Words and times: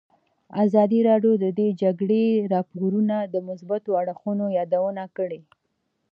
ازادي 0.63 0.99
راډیو 1.09 1.33
د 1.43 1.45
د 1.59 1.61
جګړې 1.81 2.25
راپورونه 2.53 3.15
د 3.33 3.35
مثبتو 3.47 3.89
اړخونو 4.01 4.45
یادونه 4.57 5.03
کړې. 5.17 5.41